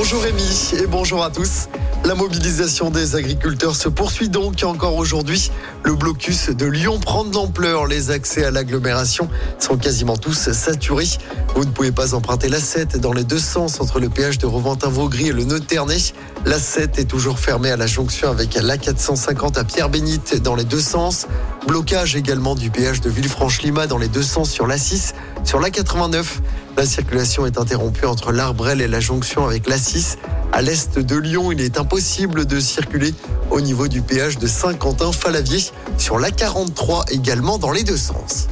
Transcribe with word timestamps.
Bonjour 0.00 0.22
Rémi 0.22 0.70
et 0.80 0.86
bonjour 0.86 1.24
à 1.24 1.30
tous. 1.30 1.68
La 2.04 2.14
mobilisation 2.14 2.88
des 2.88 3.16
agriculteurs 3.16 3.74
se 3.74 3.88
poursuit 3.88 4.28
donc 4.28 4.62
encore 4.62 4.94
aujourd'hui. 4.94 5.50
Le 5.82 5.96
blocus 5.96 6.50
de 6.50 6.66
Lyon 6.66 7.00
prend 7.00 7.24
de 7.24 7.34
l'ampleur. 7.34 7.88
Les 7.88 8.12
accès 8.12 8.44
à 8.44 8.52
l'agglomération 8.52 9.28
sont 9.58 9.76
quasiment 9.76 10.16
tous 10.16 10.52
saturés. 10.52 11.08
Vous 11.56 11.64
ne 11.64 11.70
pouvez 11.72 11.90
pas 11.90 12.14
emprunter 12.14 12.48
la 12.48 12.60
7 12.60 13.00
dans 13.00 13.12
les 13.12 13.24
deux 13.24 13.40
sens 13.40 13.80
entre 13.80 13.98
le 13.98 14.08
péage 14.08 14.38
de 14.38 14.46
Reventin-Vaugry 14.46 15.30
et 15.30 15.32
le 15.32 15.42
nœud 15.42 15.60
La 16.46 16.60
7 16.60 17.00
est 17.00 17.04
toujours 17.04 17.40
fermée 17.40 17.72
à 17.72 17.76
la 17.76 17.88
jonction 17.88 18.30
avec 18.30 18.54
la 18.54 18.78
450 18.78 19.58
à 19.58 19.64
Pierre-Bénite 19.64 20.40
dans 20.40 20.54
les 20.54 20.64
deux 20.64 20.80
sens. 20.80 21.26
Blocage 21.66 22.14
également 22.14 22.54
du 22.54 22.70
péage 22.70 23.00
de 23.00 23.10
Villefranche-Lima 23.10 23.88
dans 23.88 23.98
les 23.98 24.08
deux 24.08 24.22
sens 24.22 24.48
sur 24.48 24.68
la 24.68 24.78
6. 24.78 25.14
Sur 25.42 25.58
la 25.58 25.70
89, 25.70 26.40
la 26.78 26.86
circulation 26.86 27.44
est 27.44 27.58
interrompue 27.58 28.06
entre 28.06 28.30
l'Arbrel 28.30 28.80
et 28.80 28.86
la 28.86 29.00
jonction 29.00 29.44
avec 29.44 29.68
la 29.68 29.76
6. 29.76 30.16
À 30.52 30.62
l'est 30.62 30.96
de 30.96 31.16
Lyon, 31.16 31.50
il 31.50 31.60
est 31.60 31.76
impossible 31.76 32.46
de 32.46 32.60
circuler 32.60 33.12
au 33.50 33.60
niveau 33.60 33.88
du 33.88 34.00
péage 34.00 34.38
de 34.38 34.46
Saint-Quentin-Falavier 34.46 35.58
sur 35.98 36.20
la 36.20 36.30
43 36.30 37.06
également 37.10 37.58
dans 37.58 37.72
les 37.72 37.82
deux 37.82 37.96
sens. 37.96 38.46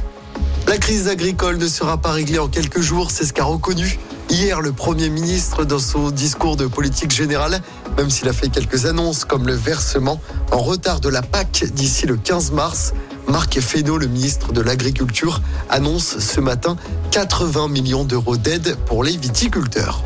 La 0.67 0.77
crise 0.77 1.07
agricole 1.07 1.55
ne 1.57 1.69
sera 1.69 1.99
pas 1.99 2.11
réglée 2.11 2.37
en 2.37 2.49
quelques 2.49 2.81
jours, 2.81 3.11
c'est 3.11 3.23
ce 3.23 3.31
qu'a 3.31 3.45
reconnu 3.45 3.97
hier 4.29 4.59
le 4.59 4.73
Premier 4.73 5.07
ministre 5.07 5.63
dans 5.63 5.79
son 5.79 6.11
discours 6.11 6.57
de 6.57 6.67
politique 6.67 7.11
générale, 7.11 7.61
même 7.95 8.09
s'il 8.09 8.27
a 8.27 8.33
fait 8.33 8.49
quelques 8.49 8.87
annonces 8.87 9.23
comme 9.23 9.47
le 9.47 9.53
versement 9.53 10.19
en 10.51 10.57
retard 10.57 10.99
de 10.99 11.07
la 11.07 11.21
PAC 11.21 11.63
d'ici 11.71 12.05
le 12.05 12.17
15 12.17 12.51
mars. 12.51 12.93
Marc 13.27 13.59
Fesneau, 13.59 13.97
le 13.97 14.07
ministre 14.07 14.53
de 14.53 14.61
l'Agriculture, 14.61 15.41
annonce 15.69 16.19
ce 16.19 16.39
matin 16.39 16.77
80 17.11 17.67
millions 17.67 18.03
d'euros 18.03 18.37
d'aide 18.37 18.75
pour 18.85 19.03
les 19.03 19.17
viticulteurs. 19.17 20.01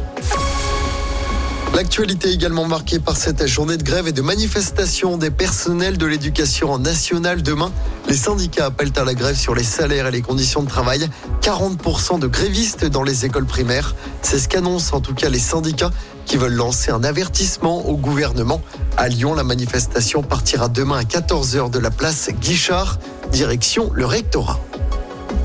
L'actualité 1.74 2.30
également 2.30 2.68
marquée 2.68 3.00
par 3.00 3.16
cette 3.16 3.48
journée 3.48 3.78
de 3.78 3.84
grève 3.84 4.06
et 4.06 4.12
de 4.12 4.22
manifestation 4.22 5.18
des 5.18 5.32
personnels 5.32 5.98
de 5.98 6.06
l'éducation 6.06 6.78
nationale 6.78 7.42
demain. 7.42 7.72
Les 8.10 8.16
syndicats 8.18 8.66
appellent 8.66 8.92
à 8.98 9.06
la 9.06 9.14
grève 9.14 9.38
sur 9.38 9.56
les 9.56 9.64
salaires 9.64 10.08
et 10.08 10.12
les 10.12 10.22
conditions 10.22 10.64
de 10.64 10.68
travail. 10.68 11.08
40% 11.42 12.20
de 12.20 12.28
grévistes 12.28 12.86
dans 12.86 13.04
les 13.04 13.26
écoles 13.26 13.46
primaires. 13.46 13.96
C'est 14.22 14.38
ce 14.38 14.50
qu'annoncent 14.50 14.98
en 14.98 15.00
tout 15.00 15.14
cas 15.14 15.30
les 15.30 15.40
syndicats 15.40 15.92
qui 16.26 16.36
veulent 16.36 16.54
lancer 16.54 16.92
un 16.92 17.06
avertissement 17.06 17.88
au 17.88 17.96
gouvernement. 17.96 18.62
À 18.98 19.08
Lyon, 19.08 19.34
la 19.34 19.44
manifestation 19.44 20.24
partira 20.24 20.68
demain 20.68 21.00
à 21.00 21.04
14h 21.04 21.70
de 21.70 21.80
la 21.80 21.90
place 21.90 22.30
Guichard, 22.42 23.00
direction 23.32 23.92
le 23.94 24.06
rectorat. 24.06 24.60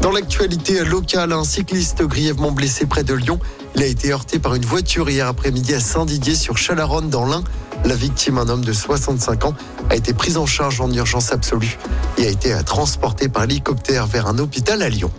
Dans 0.03 0.13
l'actualité 0.13 0.85
locale, 0.85 1.33
un 1.33 1.45
cycliste 1.45 2.03
grièvement 2.03 2.51
blessé 2.51 2.87
près 2.87 3.05
de 3.05 3.15
Lyon. 3.15 3.39
Il 3.75 3.83
a 3.83 3.87
été 3.87 4.13
heurté 4.13 4.39
par 4.39 4.55
une 4.55 4.65
voiture 4.65 5.09
hier 5.09 5.27
après-midi 5.27 5.75
à 5.75 5.81
Saint-Didier 5.81 6.35
sur 6.35 6.59
Chalaronne 6.59 7.09
dans 7.09 7.27
l'Ain. 7.27 7.43
La 7.85 7.95
victime, 7.95 8.39
un 8.39 8.49
homme 8.49 8.65
de 8.65 8.73
65 8.73 9.45
ans, 9.45 9.55
a 9.91 9.97
été 9.97 10.13
pris 10.13 10.37
en 10.37 10.47
charge 10.47 10.81
en 10.81 10.91
urgence 10.93 11.33
absolue 11.33 11.79
et 12.19 12.27
a 12.27 12.31
été 12.31 12.55
transporté 12.65 13.29
par 13.29 13.45
hélicoptère 13.45 14.07
vers 14.07 14.27
un 14.27 14.39
hôpital 14.39 14.83
à 14.83 14.89
Lyon. 14.89 15.11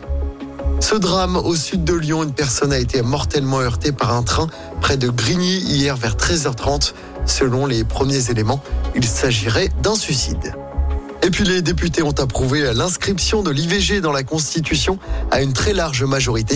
Ce 0.80 0.96
drame 0.96 1.38
au 1.38 1.56
sud 1.56 1.84
de 1.84 1.94
Lyon, 1.94 2.24
une 2.24 2.34
personne 2.34 2.72
a 2.72 2.78
été 2.78 3.02
mortellement 3.02 3.62
heurtée 3.62 3.92
par 3.92 4.14
un 4.14 4.24
train 4.24 4.48
près 4.82 4.98
de 4.98 5.10
Grigny 5.10 5.58
hier 5.60 5.96
vers 5.96 6.16
13h30. 6.16 6.94
Selon 7.26 7.66
les 7.66 7.84
premiers 7.84 8.30
éléments, 8.30 8.62
il 8.96 9.06
s'agirait 9.06 9.70
d'un 9.82 9.96
suicide. 9.96 10.54
Et 11.28 11.30
puis 11.30 11.44
les 11.44 11.62
députés 11.62 12.04
ont 12.04 12.18
approuvé 12.22 12.74
l'inscription 12.74 13.44
de 13.44 13.52
l'IVG 13.52 14.00
dans 14.00 14.14
la 14.14 14.24
Constitution 14.24 14.98
à 15.30 15.42
une 15.42 15.52
très 15.52 15.74
large 15.74 16.06
majorité. 16.06 16.56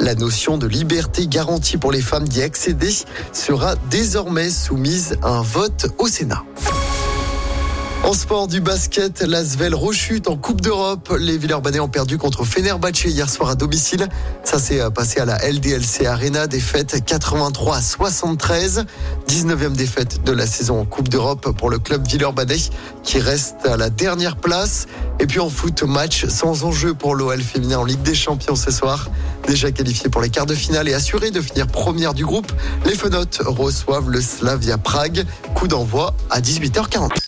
La 0.00 0.16
notion 0.16 0.58
de 0.58 0.66
liberté 0.66 1.28
garantie 1.28 1.76
pour 1.76 1.92
les 1.92 2.00
femmes 2.00 2.26
d'y 2.26 2.42
accéder 2.42 2.92
sera 3.32 3.76
désormais 3.90 4.50
soumise 4.50 5.16
à 5.22 5.28
un 5.28 5.42
vote 5.42 5.86
au 5.98 6.08
Sénat. 6.08 6.42
En 8.04 8.14
sport 8.14 8.46
du 8.46 8.60
basket, 8.60 9.20
l'Asvel 9.20 9.74
rechute 9.74 10.28
en 10.28 10.36
Coupe 10.36 10.62
d'Europe. 10.62 11.14
Les 11.18 11.36
Villeurbanais 11.36 11.80
ont 11.80 11.88
perdu 11.88 12.16
contre 12.16 12.44
Fenerbahçe 12.44 13.04
hier 13.04 13.28
soir 13.28 13.50
à 13.50 13.54
domicile. 13.54 14.08
Ça 14.44 14.58
s'est 14.58 14.80
passé 14.94 15.20
à 15.20 15.26
la 15.26 15.36
LDLC 15.46 16.06
Arena, 16.06 16.46
défaite 16.46 17.04
83 17.04 17.76
à 17.76 17.82
73. 17.82 18.86
19e 19.28 19.72
défaite 19.72 20.24
de 20.24 20.32
la 20.32 20.46
saison 20.46 20.80
en 20.80 20.84
Coupe 20.86 21.10
d'Europe 21.10 21.50
pour 21.58 21.68
le 21.68 21.78
club 21.78 22.06
Villeurbanais 22.08 22.56
qui 23.02 23.20
reste 23.20 23.66
à 23.66 23.76
la 23.76 23.90
dernière 23.90 24.36
place. 24.36 24.86
Et 25.20 25.26
puis 25.26 25.40
en 25.40 25.50
foot, 25.50 25.82
match 25.82 26.26
sans 26.28 26.64
enjeu 26.64 26.94
pour 26.94 27.14
l'OL 27.14 27.42
féminin 27.42 27.78
en 27.78 27.84
Ligue 27.84 28.02
des 28.02 28.14
Champions 28.14 28.56
ce 28.56 28.70
soir. 28.70 29.10
Déjà 29.46 29.70
qualifié 29.70 30.08
pour 30.08 30.22
les 30.22 30.30
quarts 30.30 30.46
de 30.46 30.54
finale 30.54 30.88
et 30.88 30.94
assuré 30.94 31.30
de 31.30 31.42
finir 31.42 31.66
première 31.66 32.14
du 32.14 32.24
groupe, 32.24 32.50
les 32.86 32.94
Fenotes 32.94 33.42
reçoivent 33.44 34.08
le 34.08 34.22
Slavia 34.22 34.78
Prague. 34.78 35.26
Coup 35.54 35.68
d'envoi 35.68 36.14
à 36.30 36.40
18h40. 36.40 37.27